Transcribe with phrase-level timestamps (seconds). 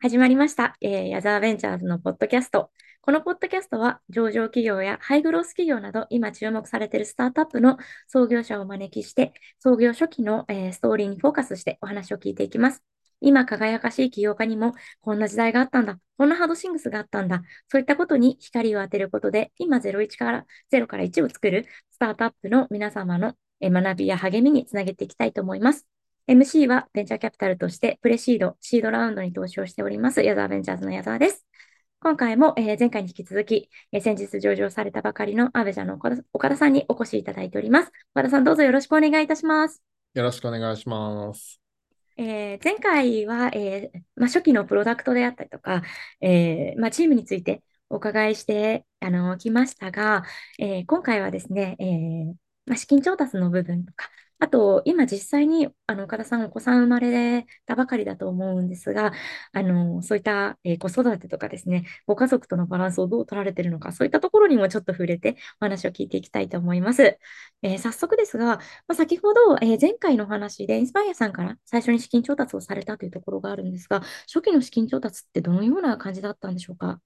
[0.00, 2.70] 始まりました、えー、矢沢ベンチャーズのポッドキャスト。
[3.00, 12.84] このポッドキャストは、上場企業やハイグロース企業など、今注目されているスタートアップの創業者をお招きして、創業初期の、えー、ストーリーにフォーカスしてお話を聞いていきます。
[13.20, 15.98] 今輝かしい起業家にも、こんな時代があったんだ。
[16.16, 17.42] こんなハードシングスがあったんだ。
[17.66, 25.88] そういったことに光を当てることで、今01から、0から1を作るスタートアップの皆様の学びや励みにつなげていきたいと思います。
[26.28, 31.46] MC はベンチャーキャピタルとしてプレシード、シードラウンドに投資をしております、矢沢ベンチャーズの矢沢です。
[32.00, 37.92] 今回も、えー、前回に引き続き、えー、先日上場されたばかりのアベジャの岡田岡田さんにお越しいただいております。
[38.14, 39.82] 岡田さん、どうぞよろしくお願いいたします。
[40.12, 41.62] よろしくお願いします。
[42.18, 45.82] えー、前回は、えーまあ、初期のプロダクトであったりとか、
[46.20, 50.24] えーまあ、チームについてお伺いしてあのきましたが、
[50.58, 52.34] えー、今回はですね、えー
[52.66, 54.10] まあ、資金調達の部分とか、
[54.40, 59.12] あと、今実際に、あの、岡田さんお子さん生まれたばかりだと思うんですが、
[59.52, 67.18] あの、そういった、えー、子育てとかですね、ご家族とのバランスをどう取られているのか、そういったところにもちょっと触れてお話を聞いていきたいと思います。
[67.62, 77.00] えー、早速ですが、まあ、先ほど、えー、前回の話でインスパイアさんから最初に資金調達をされたというところがあるんですが、初期の資金調達ってどのような感じだったんでしょうか？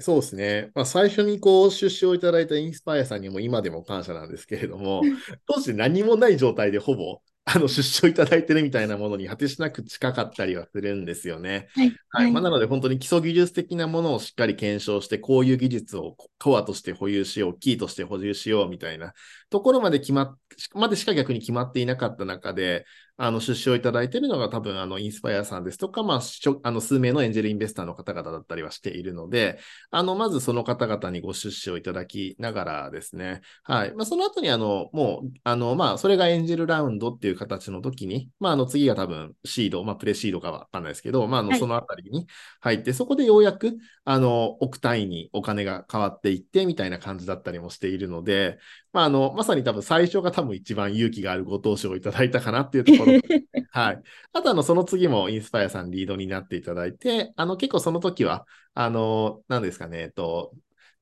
[0.00, 0.70] そうですね。
[0.74, 5.02] まあ、最初にこう出資をいただいたインスパイアさんにも今でも感謝なんですけれども、
[5.46, 11.68] 当時何もない状態でほぼあの出資をいただいてるみたいなものに果てしなく近かったりはするんですよね。
[11.74, 11.96] はい。
[12.10, 19.14] はいまあ、なので本当に基礎技術的なものをしっかり検証して、こういう技術をコアとして保有しよう、キーとして保有しようみたいな
[19.50, 20.38] ところまで決まっ、
[20.74, 22.84] までしか逆に決まっていなかった中で、
[23.20, 26.20] あの出資をいただいているのが多分あのインスパイアさんですとか、まあ、
[26.62, 29.58] あの数名のエンジェルインベスターの方々だったりはしているので、
[29.90, 33.94] あのまずその方々にご出資をいただきながらですね、はい。
[33.94, 42.28] まあ、その後にあの、もう、あの、まあ、それがエンジェルラウンドっていう形の時に、まあ、あの次が多分シード、まあ、プレシードかわかんないですけど、まあ、あのそのあたりに
[42.60, 48.58] 入って、はい、そこでようやく、あの、億単位にお金が変わっていってみたいな感じだったりもしているので、
[48.92, 53.12] まあ、あの、まさに多分最初が多分一番勇気があるご投資をいただいたかなっていうところ。
[53.12, 53.68] はい。
[53.70, 54.02] はい。
[54.32, 60.52] あと、あの、その次もインスパイアさんリードになっていただいて、あの、結構その時は、あの、何ですかね、えっと、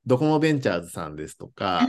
[0.06, 1.87] ドコモベンチャーズさんですとか、あ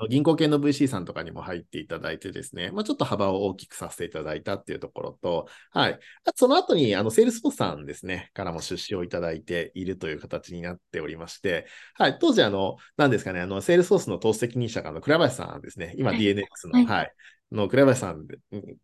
[0.00, 5.98] の銀行系の VC さんとかにも入っていただいてですね、まあ、ちょっと幅を大きくさせていただいたっていうところと、はい。
[6.24, 12.18] あとその後に、あの、セールスフォースさんですね、からも出資をいただいているという形になっておりまして、はい。
[12.18, 17.12] 当時、あの、何ですかね、あの、セールスフォースの投資責任者の倉林さんですね、今 DNX の、はい、はい
[17.50, 18.26] の倉林さん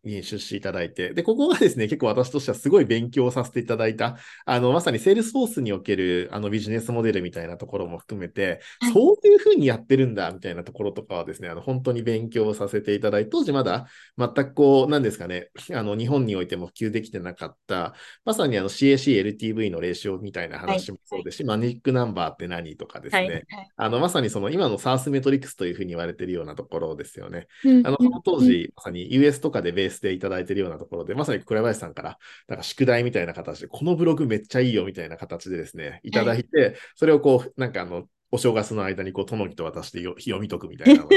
[0.03, 13.85] に出資いただいて、で、ここがですね、結構私としてはすごい勉強させていただいた、あの、まさにセールスフォースにおけるあのビジネスモデルみたいなところも含めて、はい、そういうふうにやってるんだ、みたいなところとかはですね、あの、本当に勉強させていただいて、当時まだ
[14.17, 17.93] 全くこう、なんですかね、あの、日本においても普及できてなかった、
[18.23, 27.47] まさにあの CAC、LTV のレーションみたいな話もそうですし、はい、マジックナンバーって何とかですね、はい、あの、まさにその今の SARS メトリックスというふうに言われているようなところですよね。
[27.63, 32.17] うん、あの、その当時、まさに US とかでベースでいただいているようなところで、まさに倉林さんから、
[32.47, 41.09] なんか宿題みたいな形で、このブログめっちゃいいよみたいな形でですね、いただいて、はい、それをこう、なんかあの、お正月の間にこう、とのぎと渡して読み解くみたいなの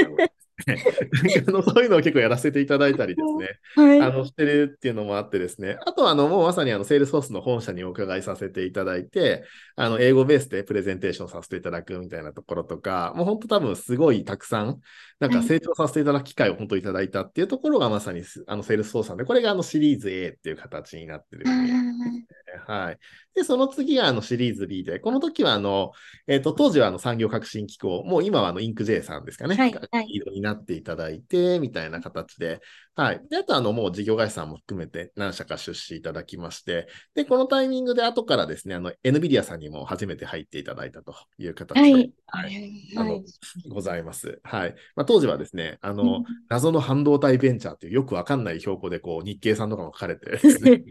[1.47, 9.43] あのそういうのを結構やらせていただいたりですね、はい、あのしてるっていうのもあってですね、あとはあのもうまさにあのセールスフォースの本社にお伺いさせていただいて、
[9.75, 14.79] あの英語ベースでプレゼンテーションさせていただくみたいなところとか、もう本当多分すごいたくさん、
[15.19, 21.45] なんか成長させていただく機会を本当いただいたっていうところがまさにあのセールスフォースなんで、これがあのシリーズ A っていう形になってる、
[22.67, 22.97] はい。
[23.35, 25.91] で、その次があのシリーズ B で、この時はあの、
[26.27, 29.55] えっ、ー、と、当時はあの産業革新機構、もう今はあのインク J さんですかね。
[29.55, 29.73] はい。
[29.73, 32.61] はい、になっていただいて、みたいな形で、
[32.95, 33.21] はい。
[33.29, 42.13] で、あとあの、もう事業会社さんも含めて何社か出資いただきまして、で、このタイミングで後からですね、あの、NVIDIA さんにも初めて入っていただいたという形で、はい。
[42.25, 42.71] はい。
[42.97, 43.21] あの、
[43.69, 44.39] ございます。
[44.43, 44.75] はい。
[44.95, 50.83] まあ、当時はですね、あの、謎の半導体ベンチャーっていうよくわかんない標語で、こう、日経さんとかも書かれてですね、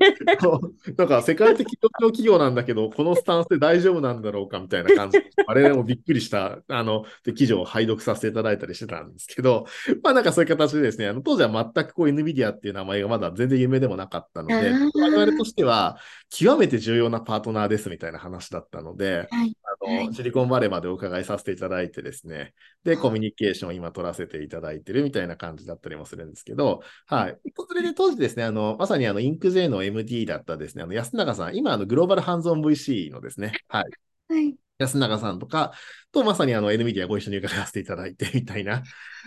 [0.96, 9.66] なんか世界的企業なんだけど、このスタンスで大丈夫なんだろうかみたいな感じで、我々もびっくりした、あの、で記事を拝読させていただいたりしてたんですけど、
[10.02, 15.98] まあなんかそういう形でですね、あの当時は全くこう NVIDIA っていう名前がまだ全然夢でもなかったので、我々としては
[16.30, 22.54] 極めて重要なパートナーですみたいな話だったので、はい、あのシリコンバレーまでお伺いさせていただいてですね、
[22.84, 27.38] で、コミュニケーションを今取らせていただいてるみたいな感じだったりもするんですけど、はい。
[27.68, 33.84] それで当時ですね、あの、まさにあの、インク J の MD だったですね、あの、安永さん、今、あの、グローバルハンズオン VC のですね、はい。
[34.28, 35.72] はい安永さんとか
[36.12, 38.82] とまさにあの NVIDIA ご一緒に伺わせていただいてみたいな、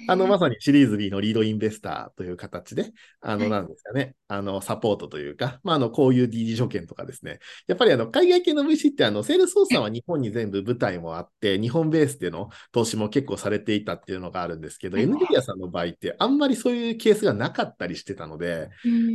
[0.07, 18.69] あのまさにシリーズ B のリードインベスターという形で、あのなんですかね、あのサポートというか、まあ、あのこういう DD 条件とかですね、やっぱりあの海外系の VC ってあのセールス操作は日本に全部舞台もあって、日本ベースでの投資も結構されていたっていうのがあるんですけど、NVIDIA さんの場合ってあんまりそういうケースがなかったりしてたので、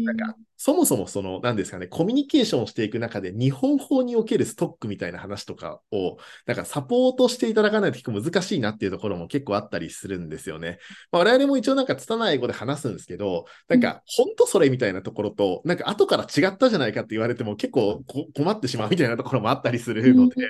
[0.04, 10.78] なんかそもそもその、なんですかね、コミュニケーションをしていく中で、日本法におけるストックみたいな話とかを、なんかサポートしていただかないと結構難しいなっていうところも結構あったりするんですよね。
[11.10, 18.02] まあ、我々も一応なんか拙い英語で話すんですけど、なんか、本当それみたいなところと、なんか後から違ったじゃないかって言われても結構
[18.34, 20.46] 困ってしまうみたいなところもあったりするので、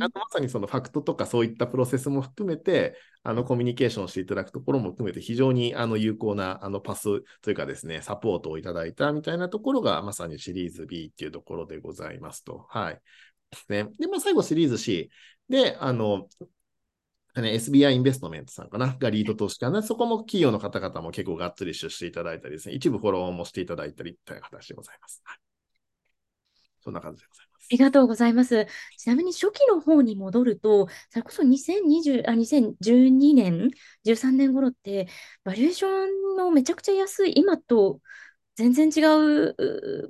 [0.00, 12.66] あとまさにそのファクトとかそういったプロセスも含めて、あのコミュニケーションしていただくところも含めて非常にあの有効なあのパスというかですね、サポートをいただいたみたいなところがまさにシリーズ B っていうところでございますと。
[12.68, 13.00] はい。
[13.52, 15.10] ですね、で、まあ、最後シリーズ C
[15.48, 16.28] で、あの、
[17.36, 25.22] ね、SBI インベストメントさんかながリード投資家な、そこも企業の方々も結構がっつり出していただいたりですね、一部フォローもしていただいたりという形でございます。
[26.80, 27.68] そんな感じでございます。
[27.70, 28.66] ありがとうございます。
[28.98, 33.70] ちなみに初期の方に戻ると、それこそ2020あ2012年、
[34.04, 35.08] 13年頃って、
[35.44, 38.00] バリエーションのめちゃくちゃ安い、今と
[38.54, 39.00] 全然違
[39.50, 39.56] う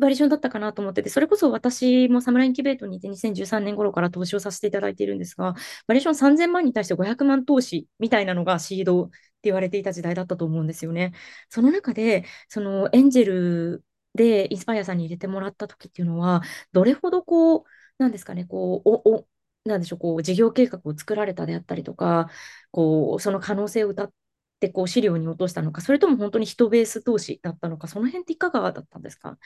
[0.00, 5.54] バリエーションだったかなと思ってて、それこそ私もサムライインキュベートにいて2013年頃から投資をさせていただいているんですが、
[5.86, 11.12] バリエーション3000万に対して500万投資みたいなのがシードって言われていた時代だったと思うんですよね。
[11.50, 13.84] その中で、そのエンジェル
[14.14, 16.42] でインスパイアさんに入れてもらった時っていうのは、
[16.72, 17.64] どれほどこう、
[17.98, 19.28] なんですかね、こう、お、お、
[19.64, 22.28] なんでしょう、こう、事業計画を作られたであったりとか、
[22.72, 24.14] こう、その可能性を歌って
[24.62, 29.36] て、こう、資料に落としたのか、それとも本当に人ベース投資だったのか、その辺っていかがだったんですか？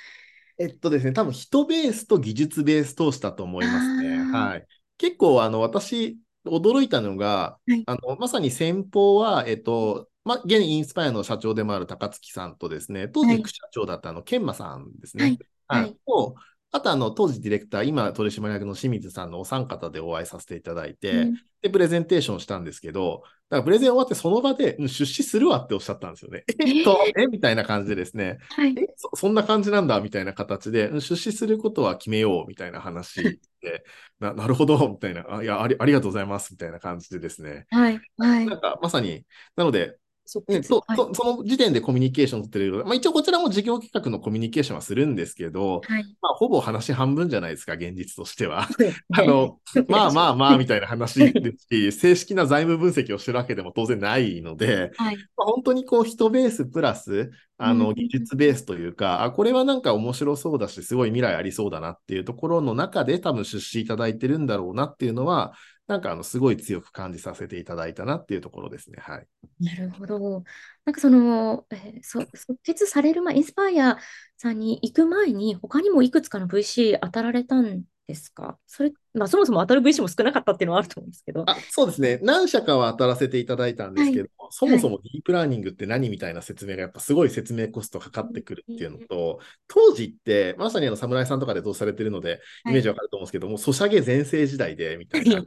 [0.58, 4.18] えっとですね、多分人ベースと技術ベース投資だと思いますね。
[4.32, 4.66] はい。
[4.98, 15.24] 結構、あの、私、驚いたのが、はい、あのまさに先方は、えっと、まあ、現インスパイアの社長でもある高槻さんとですね、当時副社長だったあの、研磨さんですね。
[15.68, 15.82] はい。
[15.82, 16.36] はい、と、
[16.76, 26.44] あとあの、当時ディレクター、今取締役の清水さんのお三方でお会いさせていただいて、うん、で、プレゼンテーションしたんですけど、だからプレゼン終わってその場で、出資するわっておっしゃったんですよね。
[26.60, 27.26] えっと、え？
[27.28, 28.92] みたいな感じでですね、はい、え？
[28.96, 33.84] そ、そんな感じなんだみたいな形で、出資することは決めようみたいな話で、
[34.20, 37.66] ななるほどみたいなあいやあり、ありがとうございますみたいな感じでですね。
[37.70, 38.00] はい。
[38.18, 38.46] はい。
[38.46, 39.24] なんかまさに、
[39.54, 39.96] なので、
[40.26, 48.66] そねそはい、その時点でコミュニケーション取ってる、まあ、一応こちらも事業企画のコミュニケーションはするんですけど、はい、まあ、ほぼ話半分じゃないですか、現実としては。
[49.14, 49.58] あの
[49.88, 65.54] まあまあまあみたいな話ですし、 正式な財務分析をしてるわけでも当然ないので、はい、まあ、本当にこう人ベースプラスあの技術ベースというか、あ、これはなんか面白そうだし、すごい未来ありそうだなっていうところの中で多分出資いただいてるんだろうなっていうのは、
[65.86, 68.98] なんかあのすごい強く感じさせていただいたなっていうところですね。
[69.00, 69.26] はい。
[69.60, 70.42] なるほど。
[70.84, 73.98] なんかその、えー、そ即決される前、インスパイア
[74.36, 78.58] さんに行く前に、他にもいくつかの VC 当たられたんですか？
[78.66, 81.44] それ、まあ、そもそも当たる VC も少なかったっていうのはあると思うんですけど。
[81.46, 82.20] あそうですね。
[82.22, 95.42] 何社かは当たらせていただいたんですけど、はい、そもそもディープラーニングって何みたいな説明がやっぱすごい説明コストかかってくるっていうのと、当時ってまさにあの侍さんとかでどうされてるので、イメージわかると思うんですけども、はい、ソシャゲ全盛時代でみたいな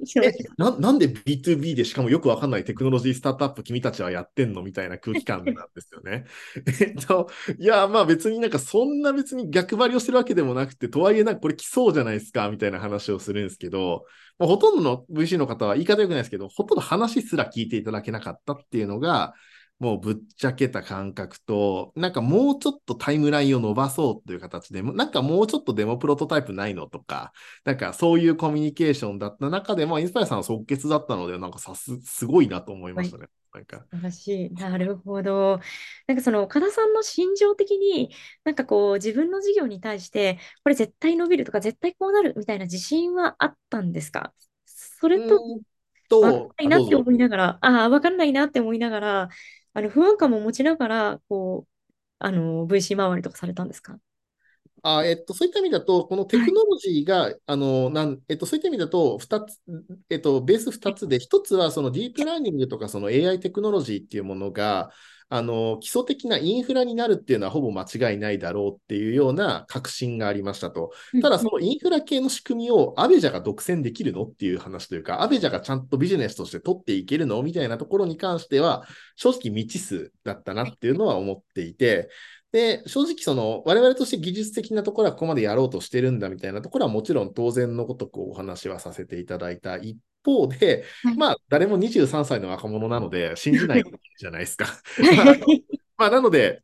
[0.57, 0.71] な。
[0.79, 6.25] なんで B2B でしかもよくわかんないテクノロジースタートアップ君たちはやってんのみたいな空気感なんですよね。
[6.81, 14.05] えっと、いや、まあ別になんかそんな別に逆張りをしてるわけでもなくて、とはいえなんかこれ来そうじゃないですかみたいな話をするんですけど、
[14.39, 19.33] もうほとんどの VC の方は言い方良くないですけど、ほとんど話すら聞いていただけなかったっていうのが、
[19.79, 27.31] もうぶっちゃけた感覚と、なんかもうちょっとタイムラインを伸ばそうという形で、なんかもうちょっとデモプロトタイプないのとか、
[27.63, 33.21] なんかそういうコミュニケーションだった中で、も、インスパイアさんは即決だったので、なんかさす、すごいなと思いましたね。
[33.21, 33.83] はいなんか。
[33.89, 34.53] 素晴らしい。
[34.53, 35.59] なるほど。
[36.05, 38.11] なんかその岡田さんの心情的に、
[38.43, 44.33] なんかこう自分の事業に対して、これ絶対伸びるとか、絶対こうなるみたいな自信はあったんですか？
[44.67, 45.41] それと、
[46.21, 49.29] わかんないなって思いながら、ああ、わかんないなって思いながら、
[49.73, 51.71] あの不安感も持ちながら、こう、
[52.19, 53.99] あの VC 周りとかされたんですか？
[54.81, 59.59] あえっと、そういった意味だと、このテクノロジーが、はい、あのなんえっと、そういった意味だと、2つ、
[60.09, 64.91] えっと、ベース2つで、1つはそのディープラーニングとかその AI テクノロジーっていうものが、
[65.31, 70.91] あの基礎的なインフラになるっていうのはほぼ間違いないだろうっていうような確信がありましたと。
[71.21, 82.09] ただ、そのインフラ系の仕組みをアベジャが独占できるのっていう話というか、アベジャがちゃんとビジネスとして取っていけるのみたいなところに関しては、正直未知数だったなっていうのは思っていて、
[82.51, 93.83] で、正直その、我々として技術的なところはここまでやろうとしてるんだみたいなところはもちろん当然のごとくお話はさせていただいた一方で、はいまあ、誰も23歳の若者なので 信じない
[94.19, 94.65] じゃないですか。
[94.65, 95.63] は い
[95.97, 96.61] まあ、なので、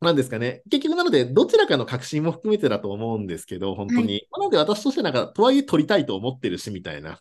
[0.00, 0.62] なんですかね。
[0.70, 4.28] 結局なので、どちらかの確信も含めてだと思うんですけど、本当に。
[4.30, 7.20] なので私としてなんか、とはいえ取りたいと思ってるし、みたいな。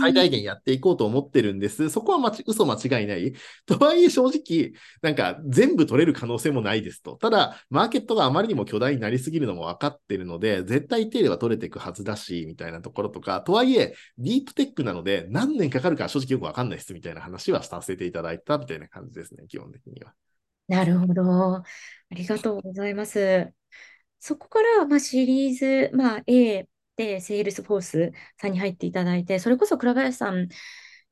[0.00, 1.90] 最大限やっていこうと思ってるんです。
[1.90, 3.32] そこはまち嘘間違いない。
[3.66, 7.16] とはいえ正直、なんか全部取れる可能性もないですと。
[7.16, 20.12] ただ、マーケットがあまりにも巨大になりすぎるのも分かってるので、絶対手では取れていくはずだし、みたいなところとか、とはいえ、ディープテックなので何年かかるか正直よく分かんないですみたいな話はさせていただいたみたいな感じですね、基本的には。
[20.68, 21.56] なるほど。
[21.56, 21.64] あ
[22.10, 23.52] りがとうございます。
[24.20, 26.68] そこから、まあ、シリーズ、まあ、A で、
[27.20, 30.48] セールスフォースさんに入っていただいて、それこそ倉林さん、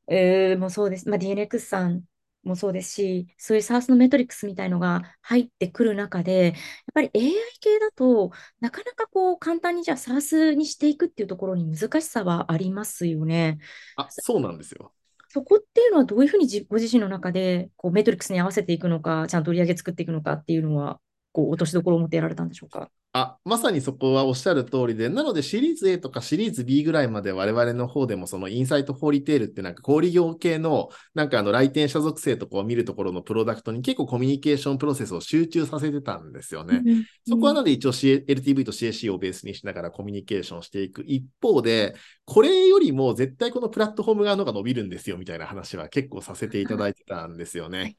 [0.08, 1.08] えーもそうです。
[1.08, 2.02] まあ、DNX さん
[2.44, 6.54] もそうですし、そういう SaaS のメトリックスみたいのが入ってくる中で、やっ
[6.94, 13.58] ぱり AI 系だとなかなかこう簡単にじゃあ SaaS にしていくっていうところに難しさはありますよね。
[13.96, 14.92] あ、そうなんですよ。
[15.28, 21.00] そこっていうのはどういうふうにじご自身の中でこうメトリックスに合わせていくのか、ちゃんと売り上げ作っていくのかっていうのは、
[21.36, 22.90] こう落としどころを持ってやられたんでしょうか？
[23.12, 36.82] あ、まさにそこはおっしゃる通りで、なのでシリーズ A とかシリーズ B ぐらいまで我々の方でもそのインサイトフォーリテールってなんか小売業系のなんかあの来店者属性とかを見るところのプロダクトに結構コミュニケーションプロセスを集中させてたんですよね。
[36.84, 47.96] うんそこはなので一応 C- LTV と CAC をベースにしながらコミュニケーションしていく一方で、これよりも絶対このプラットフォーム側の方が伸びるんですよみたいな話は結構させていただいてたんですよね。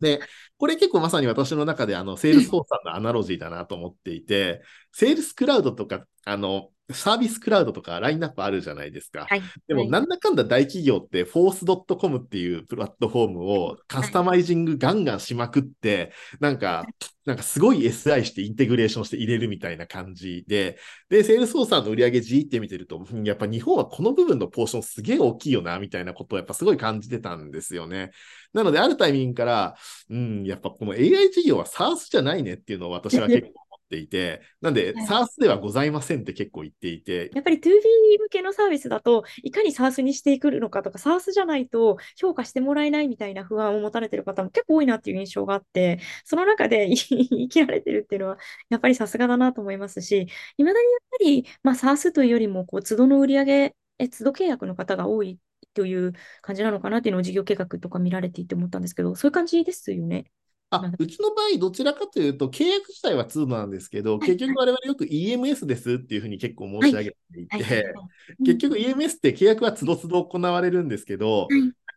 [0.00, 0.20] で、
[0.56, 4.62] これ結構まさに私の中であの、セールスフォースさんのアナロジーだなと思っていて、
[4.92, 9.26] セールスクラウドとか、あの、サービスクラウドとかラインナップあるじゃないですか。
[9.28, 9.42] はい。
[9.66, 16.86] でも、はいなんだかんだ大企業って、 Force.com っていうプラットフォームを customizing ガンガンしまくって、なんか、
[17.28, 20.78] なんかすごい SI してインテグレーションして入れるみたいな感じで、
[21.10, 28.12] で、セールスフォースさんの売り上げ G って見てると、うんやっぱ日本はこの部分のポーションすげえ大きいよな、みたいなことをやっぱすごい感じてたんですよね。
[28.54, 29.74] なので、あるタイミングから、
[30.08, 50.28] うん、やっぱこの AI 事業は SaaS じゃないねっていうのを私は結構思っていて、なんで、はい SaaS ではございませんって結構言っていて、やっぱり 2B 向けのサービスだと、いかに SaaS にしていくのかとか、SaaS じゃないと評価してもらえないみたいな不安を持たれてる方も結構多いなっていう印象があって、その中で 言い切られてるっていうのは、やっぱりさすがだなと思いますし、
[50.58, 55.38] いまだにやっぱり、まあ、SaaS というよりも、こう、都度の売り上げ、え、都度契約の方が多い
[55.74, 60.30] という感じなのかなっていうのを事業計画とか見られていて思ったんですけど、そういう感じですよね。
[60.70, 64.28] あ、うちの場合、どちらかというと、契約自体は2なんですけど、はい。
[64.28, 68.44] 結局我々よく EMS ですっていうふうに結構申し上げていて、はい。
[68.44, 71.48] 結局 EMS って契約はつどつど行われるんですけど、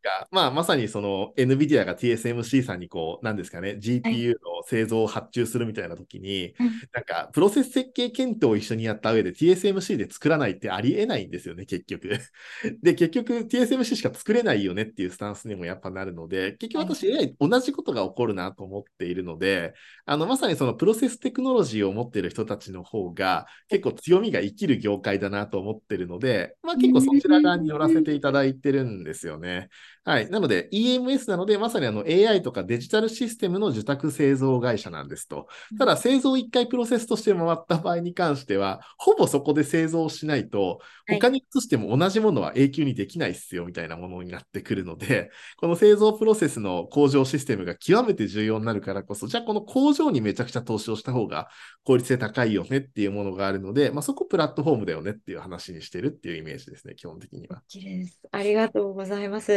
[0.02, 12.10] かまあ、まさにその NVIDIA が TSMC さんにこう、なんですかね、GPU の製造を発注するみたいな時に、はいなんかプロセス設計検討を一緒にやった上で TSMC で作らないってありえないんですよね、結局。
[12.82, 19.74] で、結局 TSMC しか作れないよねっていうスタンスにもやっぱなるので、結局私 AI 同じことが起こるなと思っているので、
[20.06, 29.70] あの、まさにそのプロセステクノロジーを持っている人たちの方が結構強みが生きる業界だなと思ってるので、まあ結構そちら側に寄らせていただいてるんですよね。
[30.04, 30.30] はい。
[30.32, 35.48] なので EMS なので、まさにあの AI とかデジタルシステムの受託製造会社なんですと。
[35.78, 51.50] ただ製造一回プロセスとして回った場合に関しては、ほぼそこで製造しないと、はい他に移しても同じものは永久にできないっすよみたいなものになってくるので、この製造プロセスの工場システムが極めて重要になるからこそ、じゃあこの工場にめちゃくちゃ投資をした方が
[51.84, 57.62] 効率性高いよねっていうものがあるので、まあ、そこプラットフォームだよねっていう話にしてるっていうイメージですね、基本的には。
[57.68, 58.22] 綺麗です。
[58.32, 59.52] ありがとうございます。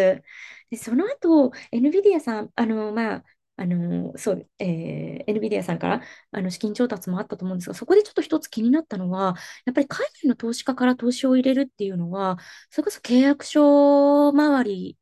[0.70, 3.24] で、その後、NVIDIA さん、あの、まあ、
[3.56, 12.38] あの、そう、えー、NVIDIA さんから、あの、資金調達もあったと思うんですが、そこでちょっと一つ気になったのは、やっぱり海外の投資家から投資を入れるっていうのは、
[12.70, 14.98] それこそ契約書周り、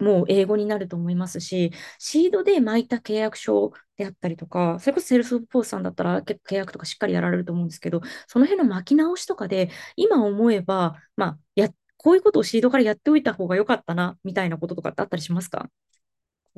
[0.00, 11.68] も英語になると思いますし、シードで巻いた契約書であったりとか、それこそセールスフォースさんだったら結構契約とかしっかりやられると思うんですけど、その辺の巻き直しとかで、今思えば、まあ、や、
[12.04, 15.70] こういうことをシードからやっておいた方が良かったな、みたいなこととかってあったりしますか？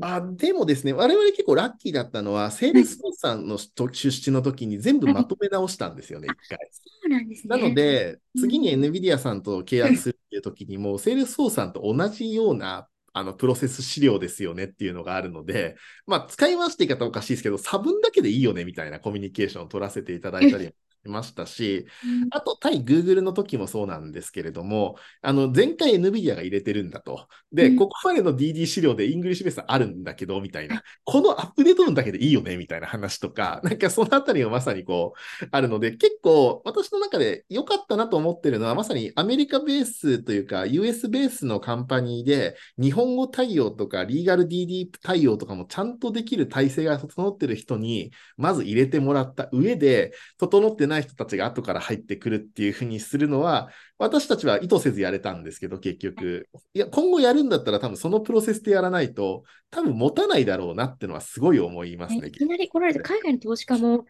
[0.02, 6.58] あでもですね、我々結構ラッキーだったのは、セールスフォースさんのと出資の時に全部まとめ直したんですよね、一回。
[6.72, 8.40] そうなんですなので、うん。
[8.40, 15.76] 次に NVIDIA さんと契約するっていう時にも、セールスフォースさんと同じようなあのプロセス資料ですよねっていうのがあるので、
[16.08, 20.74] まあ、使い回して言い方おかしいですけど、差分だけでいいよねみたいなコミュニケーションを取らせていただいたり
[21.04, 27.28] ましたし、うんあと、対 Google の時もそうなんですけれども、あの、前回 NVIDIA が入れてるんだと。
[27.52, 30.82] で、うんここまでの DD 資料で English ベースあるんだけど、みたいな。
[31.04, 56.48] このアップデート分だけでいいよね、みたいな話とか、 なんかそのあたりがまさにこう、あるので、結構私の中で良かったなと思ってるのは、まさにアメリカベースというか、US ベースのカンパニーで、日本語対応とか、リーガル DD 対応とかもちゃんとできる体制が整ってる人に、まず入れてもらった上で、整ってない人たちが後から入ってくるっていうふうにするのは、私たちは意図せずやれたんですけど、結局。
[56.74, 62.28] いや、今後やるんだったら多分そのプロセスでやらないと、多分持たないだろうなってのはすごい思いますね。
[62.28, 64.04] いきなり来られて、海外の投資家も、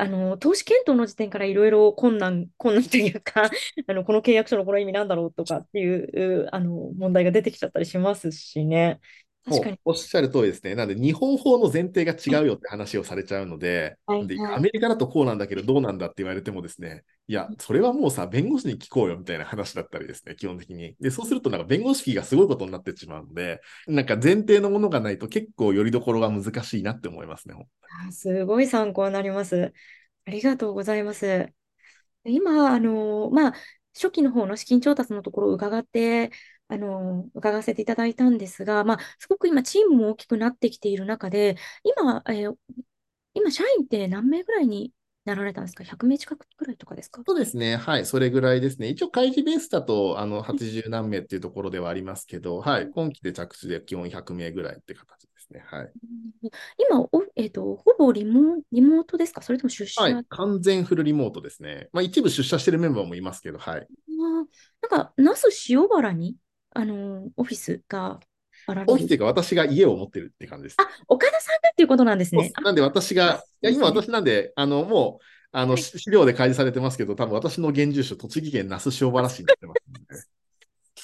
[0.00, 3.50] あの、投資検討の時点からいろいろ困難、困難というか、
[3.88, 9.00] あの、この契約書のこの意味なんだろうとかっていう、うあの、問題が出てきちゃったりしますしね。
[9.48, 9.78] 確かに。
[9.84, 10.74] おっしゃる通りですね。
[10.74, 20.96] なんで、日本法の前提が違うよって話をされちゃうので、ではいはいアメリカだとこうなんだけど、どうなんだって言われてもですね、いや、それはもうさ、弁護士に聞こうよみたいな話だったりですね、基本的に。
[21.00, 27.54] で、そうすると、なんか弁護士費がすごいことになってしまうので、なんか前提のものがないと結構よりどころが難しいなって思いますね。
[28.06, 29.72] あすごい参考になります。
[30.24, 31.48] ありがとうございます。
[32.24, 33.54] 今、あの、まあ、
[33.94, 36.30] 初期の方の資金調達のところを伺って、
[36.68, 42.56] あの、伺わせていただいたんですが、まあ、すごく今、チームも大きくなってきている中で、今、えー
[43.34, 44.92] 今、社員って何名ぐらいに
[45.24, 47.22] なられたんですか ?100 名近くぐらいとかですか？
[47.26, 47.76] そうですね。
[47.76, 48.06] はい。
[48.06, 48.88] それぐらいですね。
[48.88, 52.90] 一応、会議ベースだと、あの、80何名っていうところではありますけど、はい。
[52.92, 55.62] 今期で着地で基本100名ぐらいって形ですね。
[55.66, 55.92] はい。
[56.78, 59.42] 今、おえっと、ほぼリモ、リモートですか？
[59.42, 60.24] それとも出社、はい。
[60.30, 61.88] 完全フルリモートですね。
[61.92, 63.86] まあ、一部出社してるメンバーもいますけど、はい。
[64.18, 64.46] なん
[64.88, 66.36] か、那須塩原に、
[66.78, 68.20] あの、オフィスが
[68.66, 68.92] あられる。
[68.92, 70.76] オフィスというか、私が家を持ってるって感じです。
[70.78, 72.52] あ、岡田さんがっていうことなんですね。
[72.62, 80.28] なんで私が、いや、今私なんで、あの、もう、あの、資料で開示されてますけど、多分私の現住所、栃木県那須塩原市になってます。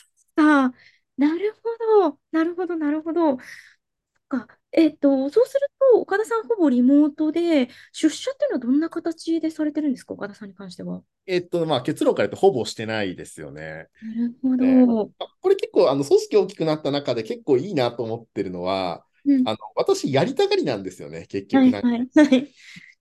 [0.36, 0.74] ああ、
[1.16, 3.38] なるほど、なるほど、なるほど。
[4.28, 5.60] か、えっと、そうする
[5.92, 11.02] と、岡田さんほぼリモートで、出社っていうのはどんな形でされてるんですか、岡田さんに関しては？
[11.26, 13.88] えっと、まあ、結論から言うと、ほぼしてないですよね。
[14.02, 15.10] なるほねど。
[15.18, 21.62] あこれ結構、あの、組織大きくなった中で結構いいなと思ってるのは、うん、あの、私、やりたがりなんですよね、結局。
[21.62, 22.52] はい、はい、はい。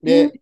[0.02, 0.40] で、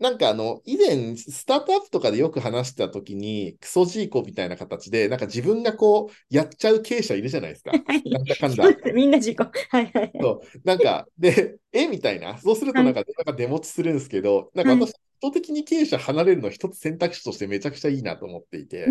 [0.00, 7.70] なんかあの、以前、スタートアップとかでよく話したときに、クソジーコみたいな形で、なんか自分がこう、やっちゃう経営者いるじゃないですか。
[7.86, 8.64] はいなんだかんだ。
[8.94, 9.38] みんな自己。
[9.38, 10.12] はい、はい、はい。
[10.22, 12.38] そう、なんか、で、えみたいな。
[12.38, 14.90] そうするとなんか、なんか出持ちするんですけど、なんか私、
[15.22, 18.86] 意図的に経営者離れるの一つ選択肢としてめちゃくちゃいいなと思っていて。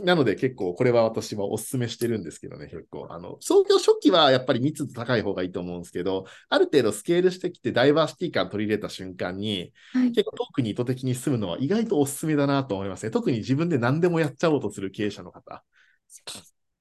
[0.00, 3.06] なので結構これは私はお勧めしてるんですけどね、結構。
[3.10, 10.08] あの、創業初期はやっぱり密度高い方がいいと思うんですけど、ある程度スケールしてきてダイバーシティ感取り入れた瞬間に、はい。
[10.12, 13.10] 結構トークに意図的に進むのは意外とお勧めだなと思いますね。
[13.10, 15.64] 特に自分で何でもやっちゃおうとする経営者の方。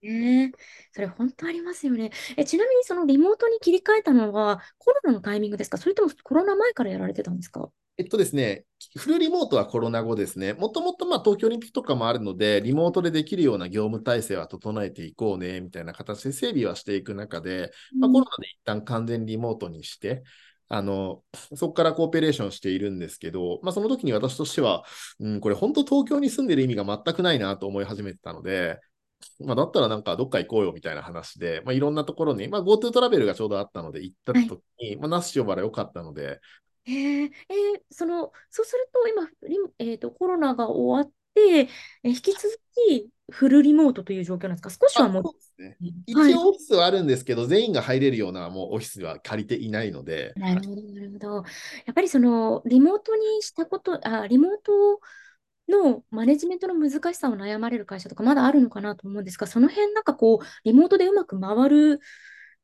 [0.02, 0.52] ねえ、
[0.92, 2.12] それ本当ありますよね。
[2.38, 5.78] え、ちなみにそのリモートに切り替えたのはコロナのタイミングですか？
[5.78, 7.70] それともコロナ前からやられてたんですか？
[7.98, 8.66] えっとですね、
[8.98, 10.54] フルリモートはコロナ後ですね。
[10.54, 20.24] もともとまあ東京オリンピックとかもあるので、リモートでできるような業務体制は整えていこうね、みたいな形で整備はしていく中で、まあ、コロナで一旦完全リモートにして、
[20.70, 21.24] あの、
[21.56, 24.86] そこからコーペレーションしているんですけど、まあその時に私としては、
[25.20, 28.80] うん、これ本当東京に住んでる意味が全くないなと思い始めてたので、
[29.40, 36.40] まあだったらなんかどっか行こうよみたいな話で、まあいろんなところに、まあ GoTo トラベルがちょうどあったので行った時に、まあ那須塩原良かったので、
[36.88, 42.50] えー、えーその、そうすると今、リモえーと、コロナが終わって、えー引き続
[42.90, 44.70] きフルリモートという状況なんですか？
[44.70, 45.78] 少しはもうあそうですね。
[46.06, 46.34] 一はい。
[46.36, 51.36] 応オフィスはあるんですけど、全員が入れるようなもうオフィスは借りていないので、なるほど、なるほど。
[51.38, 51.42] や
[51.92, 55.00] っぱりその、リモートにしたこと、あ、リモート
[55.68, 62.00] のマネジメントの難しさを悩まれる会社とかまだあるのかなと思うんですが、その辺なんかこう、リモートでうまく回る、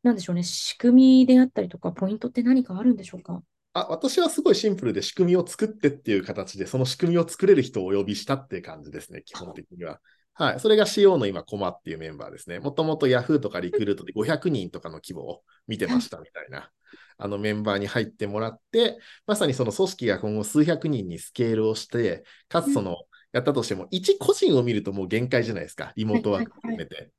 [0.04, 3.42] なんでしょうね、仕組みであったりとか、ポイントって何かあるんでしょうか？
[3.74, 10.00] あ、私はすごいシンプルで仕組みを作ってっていう形で、その仕組みを作れる人をお呼びしたっていう感じですね、基本的には。
[10.34, 10.60] はい。
[10.60, 12.60] それが CO の今、コマっていうメンバーですね。
[12.60, 16.72] もともと Yahoo とかリクルートで500人とかの規模を見てましたみたいな、
[17.18, 22.98] あのメンバーに入ってもらって、まさにその組織が今後数百人にスケールをして、かつその、
[23.32, 27.12] やったとしても、一個人を見るともう限界じゃないですか、リモートワーク含めて。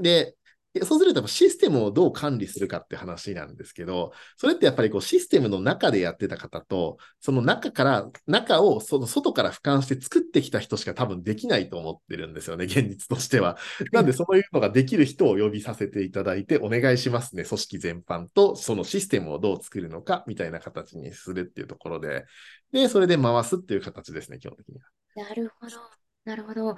[0.00, 0.36] で、
[0.82, 13.56] そうするとシステムをどう管理するかって話なんですけど、それってやっぱりこうシステムの中でやってた方と、その中から、中をその外から俯瞰して作ってきた人しか多分できないと思ってるんですよね、現実としては。
[13.92, 22.24] なんでそういうのができる人を呼びさせていただいて、お願いしますね、組織全般とそのシステムをどう作るのかみたいな形にするっていうところで、
[22.72, 25.28] で、それで回すっていう形ですね、基本的には。
[25.28, 25.76] なるほど。
[26.24, 26.74] なるほど。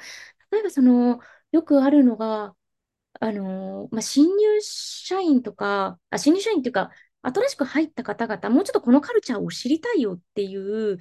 [0.51, 1.21] 例えばその、
[1.53, 2.55] よくあるのが、
[3.21, 6.91] あのーまあ、新入社員とか、あ、新入社員っていうか、
[7.23, 10.99] 新しく入った方々、もうちょっとこのカルチャーを知りたいよっていう、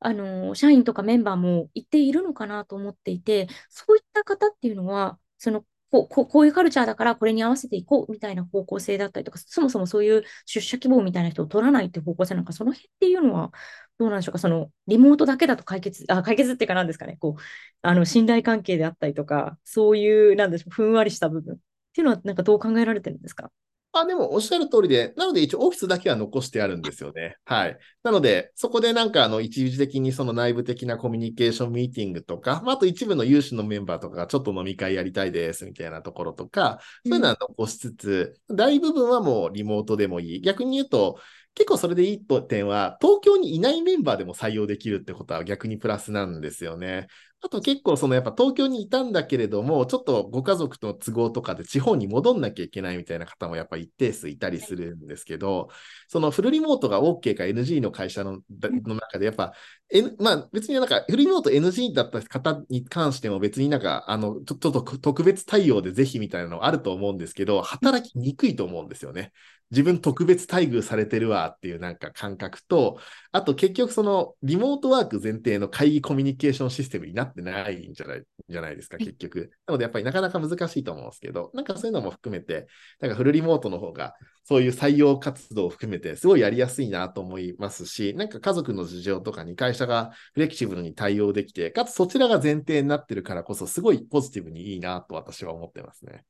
[0.00, 13.52] あのー社員とかメンバーもいているのかなと思っていて、そういった方っていうのは、その、こう、こうこういうカルチャーだからこれに合わせていこうみたいな方向性だったりとか、そもそもそういう出社希望みたいな人を取らないっていう方向性なんか、その辺っていうのは
[13.98, 17.42] どうなんでしょうか、そのリモートだけだと解決、あ、解決っていうかなんですかね、こう、
[17.82, 21.58] あの信頼関係であったりとか、そういう、なんでしょう、ふんわりした部分っ
[21.94, 23.50] ていうのは、なんかどう考えられてるんですか？
[23.92, 27.36] あ、でもおっしゃる通りで、なので一応オフィスだけは残してあるんですよね。
[27.44, 27.78] はい。
[28.02, 40.40] なので、そこでなんかあの一時的にその内部的なコミュニケーションミーティングとか、まあ、あと一部の有志のメンバーとかがちょっと飲み会やりたいですみたいなところとか、そういうのは残しつつ、大部分はもうリモートでもいい。
[40.42, 41.18] 逆に言うと、
[41.54, 47.08] 結構それでいい点は、東京にいないメンバーでも採用できるってことは逆にプラスなんですよね。
[47.40, 55.68] あと結構そのやっぱ東京にいたんだけれども、ちょっとご家族との都合とかで地方に戻んなきゃいけないみたいな方もやっぱ一定数いたりするんですけど、
[56.08, 59.52] そのフルリモートが OK か NG の会社のの中でやっぱ、
[59.90, 69.32] N、まあ別になんかフルリモート NG だった方に関しても別になんかあのちょっと特別対応でぜひみたいなのあると思うんですけど、働きにくいと思うんですよね。
[69.70, 72.98] 自分特別待遇されてるわっていうなんか感覚と、
[73.32, 79.50] あと結局そのリモートワーク前提の会議コミュニケーションシステムになってないんじゃないじゃないですか、結局。
[79.66, 82.66] なのでやっぱりなかなか難しいと思うんですけど、なんかそういうのも含めて、
[83.00, 84.14] なんかフルリモートの方が
[84.44, 96.24] そういう採用活動を含めてすごいやりやすいなと思いますし、なんか家族の事情とかに会社がフレキシブルに対応できて、かつそちらが前提になってるからこそすごいポジティブにいいなと私は思ってますね。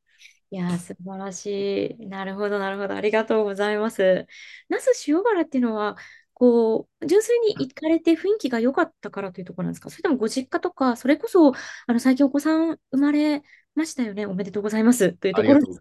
[0.50, 2.06] いやー、素晴らしい。
[2.06, 2.94] なるほど、なるほど。
[2.94, 4.26] ありがとうございます。
[4.68, 5.96] 那須塩原っていうのは、
[6.38, 9.90] こう、純粋に行かれて雰囲気が良かったからというところなんですか？
[9.90, 13.42] それともご実家とか、それこそ、あの、最近お子さん生まれ
[13.74, 14.24] ましたよね？
[14.26, 15.14] おめでとうございます。
[15.14, 15.80] というところです。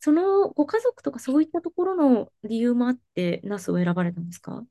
[0.00, 4.64] そのご家族とかそういったところの理由もあって、那須を選ばれたんですか？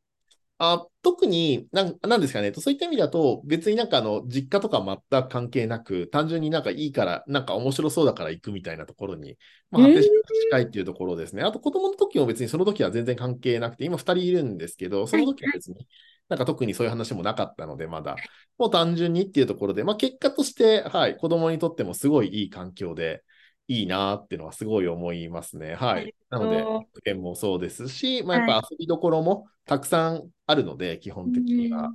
[0.62, 9.38] あ特になん、なんですかね、そういった意味だと、別になんかあの、実家とか全く関係なく、単純になんかいいから、なんか面白そうだから行くみたいなところに、
[9.72, 11.44] まあ、果て近いっていうところですね。
[11.44, 15.88] あと、子供の時も別にその時は全然関係なくて、今2人いるんですけど、その時は別に、
[16.28, 18.18] なんか特にそういう話もなかったので、まだ、
[18.58, 23.24] もう単純にっていうところで、まあ結果として、はい、子供にとってもすごいいい環境で、
[23.70, 25.76] いいなっていうのはすごい思いますね。
[25.76, 26.16] はい。
[26.32, 31.92] なので、保険もそうですし、まあ、やっぱ遊びどころもたくさんあるので、はい、基本的には。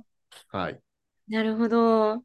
[0.47, 0.79] はい。
[1.27, 2.23] なるほど。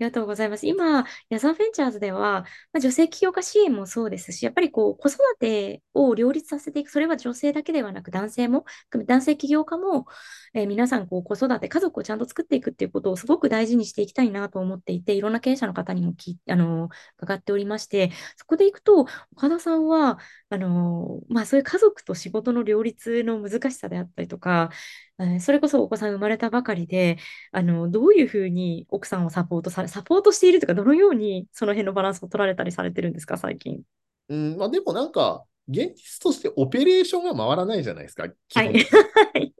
[0.00, 0.66] りがとうございます。
[0.66, 8.64] 今、ヤザーベンチャーズでは、まあ、女性起業家支援もそうですし、やっぱりこう子育てを両立させていく、それは女性だけではなく男性も、
[9.06, 10.06] 男性起業家も、
[10.54, 24.70] えー、皆さんこう子育て、家族をちゃんと作っていくっていうことをすごく大事にしていきたいなと思っていて、いろんな経営者の方にもきあの伺っておりまして、そこでいくと、岡田さんは、あのまあ、そういう家族と仕事の両立の難しさであったりとか、
[25.40, 27.18] それこそお子さん生まれたばかりで、
[27.52, 33.82] あの、どういうふうに奥さんをサポートされ、サポートしているとか、どのようにその辺のバランスを取られたりされてるんですか、最近？
[34.28, 39.54] うん、まあでもなんか、現実としてオペレーションが回らないじゃないですか、基本はい。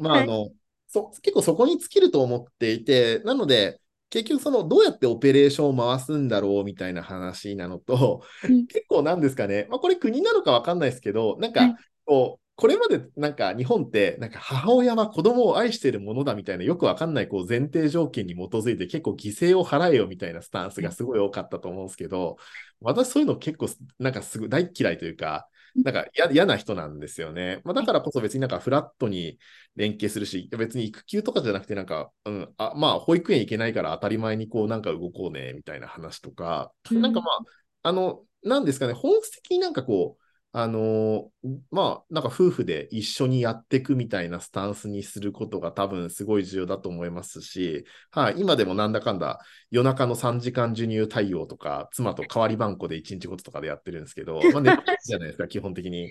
[0.00, 0.50] まああの、
[0.86, 11.74] そ結構そこに尽きると思っていて、なので、結局そのどうやってオペレーションを回すんだろうみたいな話なのと、うん、結構なんですかね、まあ、これ国なのかわかんないですけど、なんか
[12.04, 22.38] こう、これまでなんか日本ってなんか母親は子供を愛しているものだみたいなよくわかんないこう前提条件に基づいて結構犠牲を払えよみたいなスタンスがすごい多かったと思うんですけど、
[22.80, 25.48] 私そういうの結構なんかすごい大嫌いというか、
[25.84, 27.60] なんか嫌な人なんですよね。
[27.64, 29.38] まあ、だからこそ別になんかフラットに
[29.74, 40.25] 連携するし、別に育休とかじゃなくてなんか、うん、あまあ保育園行けないから当たり前にこうなんか動こうねみたいな話とか、なんかまあ、あの、なんですかね、本質的になんかこう、
[40.58, 41.30] あの
[41.70, 49.38] まあ、なんか夫婦で一緒にやっていくみたいなスタンスにすることが多分すごい重要だと思いますし、はい、今でもなんだかんだ
[49.70, 56.08] 夜中の3時間授乳対応とか、妻と代わり番号で1日ごととかでやってるんですけど、 まあ、寝じゃないですか、基本的に。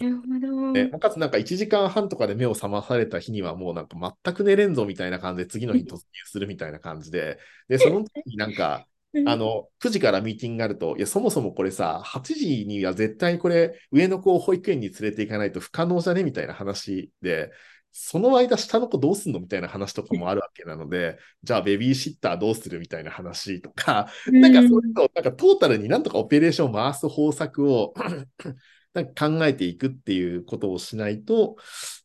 [0.00, 0.22] なるほ
[0.62, 0.72] ど。
[0.72, 8.86] ね、かつなんか1時間半とかで目を覚まされた日にはもうなんか全く寝れんぞみたいな感じで次の日突入するみたいな感じで、で、その時になんか、
[9.24, 16.24] あの、9時からミーティングがあると、いや、そもそもこれさ、8時には絶対これ、上の子を保育園に連れて行かないと不可能じゃね？
[16.24, 17.50] みたいな話で、
[17.92, 19.40] その間下の子どうすんの？
[19.40, 22.78] みたいな話とかもあるわけなので、じゃあベビーシッターどうする？
[22.78, 27.94] みたいな話とか、なんかそういうの、なんかトータルになんとかオペレーションを回す方策を
[29.04, 31.56] 考えていくっていうことをしないと、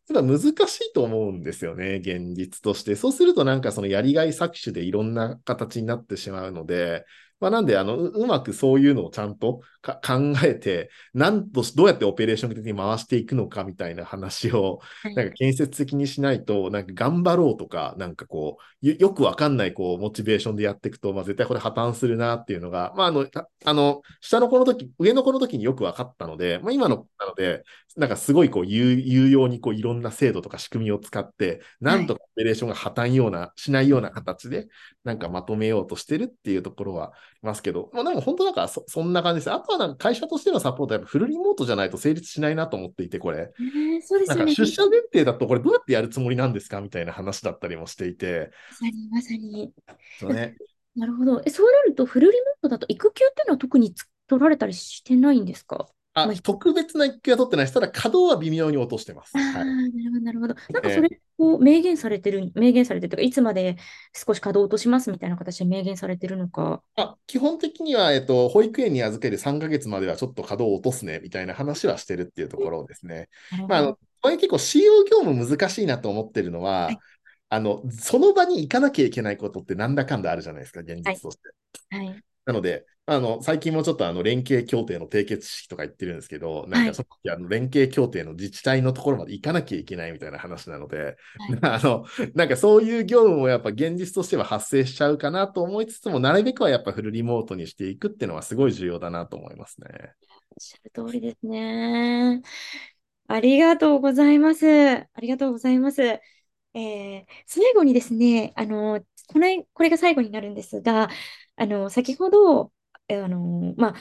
[0.08, 2.95] ただ難しいと思うんですよね、現実として。
[2.95, 7.06] そうするとなんかそのやりがい搾取でいろんな形になってしまうので、
[7.41, 14.80] まあ、なんであのう、うまくそういうのをちゃんと考えて、なんと、どうやってオペレーション的に回していくのかみたいな話を、
[15.15, 23.27] なんか建設的にしないと、なんか頑張ろうとか、なんかこう、よくわかんないこう、モチベーションでやっていくと、まあ絶対これ破綻するなっていうのが、まああの、
[23.65, 27.63] あの、下の子の時、上の子の時によくわかったので、まあ今のなので、
[27.97, 34.67] なんかすごいこう有、有用にこういろんな制度とか仕組みを使って、なんとかオペレーションが破綻ような、しないような形で、
[35.04, 39.52] なんかまとめようとしてるっていうところはますけど、まあでも本当なんかそそんな感じです。
[39.52, 43.52] あとはなんか会社としてのサポートはやっぱフルリモートじゃないと成立しないなと思っていて、これ。
[43.60, 44.38] えー、そうですね。
[44.38, 48.52] なんか出社前提だとこれどうやってやるつもりなんですかみたいな話だったりもしていて。
[48.70, 49.74] まさに、まさに。
[50.20, 50.56] そうね。
[50.96, 51.41] なるほど。
[51.46, 53.96] え、そうなるとフルリモートだと育休っていうのは特に
[54.28, 55.88] 取られたりしてないんですか？
[56.13, 57.67] あ、まあ特別な育休は取ってない。
[57.67, 59.32] ただ稼働は微妙に落としてます。
[59.36, 59.65] ああ、はい。
[59.65, 60.56] なるほど、なるほど。
[60.74, 63.78] なんかえそれ、こう、明言されてる、明言されてるとか、いつまで
[64.13, 66.84] 少し稼働を落としますみたいな形で明言されてるのか。
[66.95, 73.30] あ基本的には、えっと、保育園に預ける3ヶ月まではちょっと稼働を落とすね、みたいな話はしてるっていうところですね。
[73.67, 73.97] まあ。
[74.21, 77.00] これ結構 CEO 業務難しいなと思ってるのは、はい、
[77.50, 81.97] あの、その場に行かなきゃいけないことってなんだかんだあるじゃないですか、現はい、実として。
[81.97, 91.58] はい、なので、あの、最近もちょっとあの、連携協定の締結式とか言ってるんですけど、なんはい、かその時あの連携協定の自治体のところまで行かなきゃいけないみたいな話なので、はい。
[91.62, 99.88] あの、なんかそういう業務もやっぱ現実としては発生しちゃうかなと思いつつも、なるべくはやっぱフルリモートにしていくっていうのはすごい重要だなと思いますね。
[100.52, 102.42] おっしゃる通りですね。
[103.28, 104.66] ありがとうございます。
[104.68, 106.02] ありがとうございます。
[106.04, 111.10] えー最後にですね、あの、これ、これが最後になるんですが、
[111.58, 112.72] あの、先ほど、え
[113.15, 113.95] あの、まあ、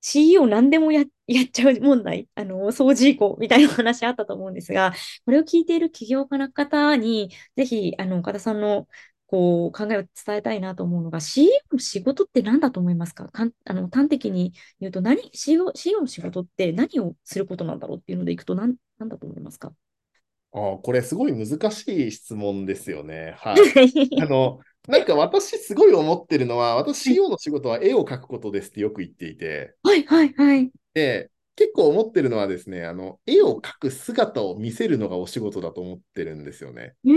[0.00, 4.92] CEO 何でもや、 やっちゃう問題、あの、掃除以降みたいなお話あったと思うんですが、
[5.24, 8.86] これを聞いている起業家の方に、ぜひ、あの、岡田さんの、
[9.26, 13.28] こう、考えを伝えたいなと思うのが、CEO の仕事って何だと思いますか？
[13.28, 19.72] かん、あの、端的に言うと、何、CEO、CEO の仕事って何をすることなんだろうっていうのでいくと、なん、なんだと思いますか？
[20.52, 23.34] ああ、これすごい難しい質問ですよね。
[23.38, 23.60] はい。
[24.22, 30.70] あの、なんか私すごい思ってるのは、私 CEO の仕事は絵を描くことですってよく言っていて、はい、はい、はい。
[30.94, 36.94] で、結構思ってるのはですね、あの、絵を描く姿を見せるのがお仕事だと思ってるんですよね。
[37.04, 37.10] えー、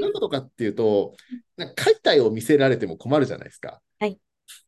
[0.00, 1.14] どういうことかっていうと、
[1.56, 3.80] なんか描いた絵を見せられても困るじゃないですか。
[4.00, 4.18] はい、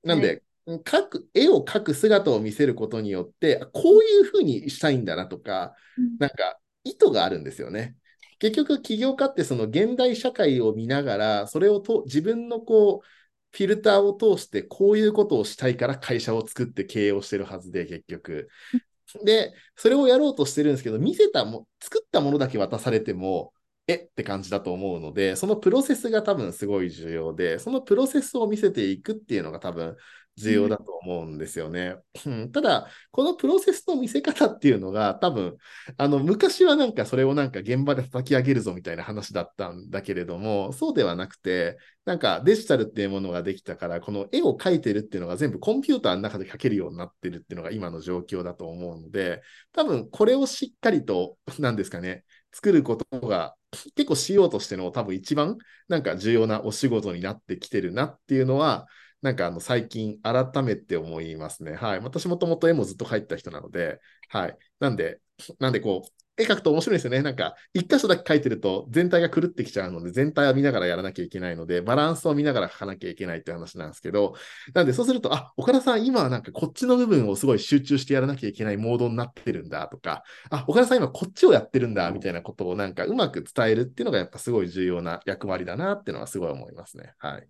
[0.05, 0.27] なんはい。
[0.29, 7.97] で、描く、絵を描く姿を見せることによって、あこういうふうにしたいんだなとか、うんなんか意図があるんですよね。
[8.39, 13.07] 結局、起業家ってその現代社会を見ながら、それをと自分のこう、
[13.53, 18.49] フィルターを通してこういうことをしたいから会社を作って経営をしてるはずで、結局。
[19.25, 23.55] で、それをやろうとしてるんですけど、見せたも、作ったものだけ渡されても、
[23.89, 23.95] え？
[23.95, 29.97] って感じだと思うので、そのプロセスが多分すごい重要で、そのプロセスを見せていくっていうのが多分
[30.37, 31.97] 重要だと思うんですよね。
[32.27, 35.57] うんただ、このプロセスの見せ方っていうのが多分、
[35.97, 53.55] あの、昔はなんかそれをなんか現場で叩き上げるぞみたいな話だったんだけれども、そうではなくて、なんかデジタルっていうものができたから、この絵を描いてるっていうのが全部コンピューターの中で描けるようになってるっていうのが今の状況だと思うので、多分これをしっかりと、なんですかね、作ることが
[53.95, 55.57] 結構 CEO としての多分一番
[55.89, 58.87] なんか重要なお仕事になってきてるなっていうのは、
[59.23, 61.75] なんかあの最近改めて思いますね。
[61.75, 62.01] はい。
[62.01, 64.59] 私もともと絵もずっと描いた人なので、はい。
[64.79, 65.21] なんで、
[65.59, 67.23] なんでこう、絵描くと面白いですよね。
[67.23, 74.35] なんか、一箇所だけ描いてると全体が狂ってきちゃうので、全体を見ながらやらなきゃいけないので、バランスを見ながら描かなきゃいけないって話なんですけど、
[74.75, 87.15] なんでそうすると、あ、岡田さん、今はなんかこっちの部分をすごい集中してやらなきゃいけないモードになってるんだとか、あ、岡田さん、今こっちをやってるんだみたいなことをなんかうまく伝えるっていうのがやっぱすごい重要な役割だなっていうのはすごい思いますね。
[87.19, 87.49] はい。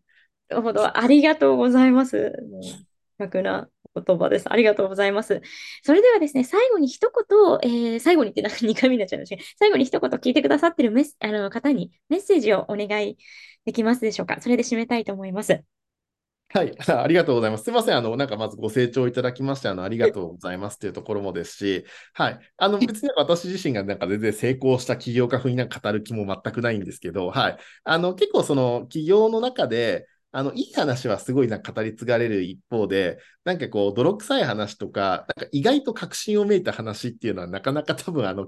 [0.49, 0.97] なるほど。
[0.97, 2.33] ありがとうございます。
[3.19, 4.53] 楽な言葉です。
[4.53, 5.41] ありがとうございます。
[5.83, 13.17] それではですね、最後に一言、えー最後にってなんか2回目になっちゃいましたけど、最後に一言聞いてくださってるメスあの方にメッセージをお願い
[13.65, 14.41] できますでしょうか。
[14.41, 15.65] それで締めたいと思います。
[16.49, 17.65] はい、 ありがとうございます。
[17.65, 17.97] すみません。
[17.97, 22.39] あの、なんかまずご清聴いただきまして、あの、ありがとうございますっていうところもですし、はい。
[22.57, 27.57] あの、別に私自身がなんか全然成功した起業家風になんか語る気も全くないんですけど、はい。
[27.85, 38.46] あの、結構その起業の中で、あの、いい話はすごいな語り継がれる一方で、なんかこう、泥臭い話とか、なんか意外と確信をめいた話っていうのはなかなか多分あの、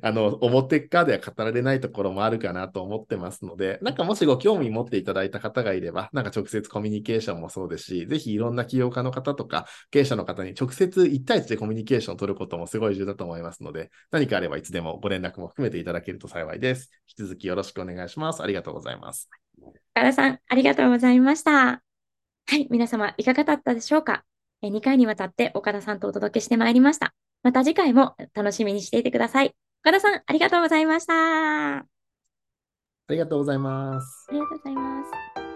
[0.00, 16.90] あの、表側では語られないところもあるかなと思ってますので、なんかもしご興味持っていただいた方がいれば、なんか直接コミュニケーションもそうですし、ぜひいろんな起業家の方とか、経営者の方に直接1対1でコミュニケーションを取ることもすごい重要だと思いますので、何かあればいつでもご連絡も含めていただけると幸いです。
[17.06, 18.42] 引き続きよろしくお願いします。
[18.42, 19.28] ありがとうございます。
[19.62, 21.52] 岡田さん、ありがとうございました。
[21.52, 21.82] は
[22.56, 24.24] い、皆様、いかがだったでしょうか
[24.62, 27.14] ？2回にわたって岡田さんとお届けしてまいりました。
[27.42, 29.54] また次回も楽しみにしていてください。
[29.82, 31.78] 岡田さん、ありがとうございました。
[31.78, 31.84] あ
[33.10, 34.26] りがとうございます。
[34.28, 35.47] ありがとうございます。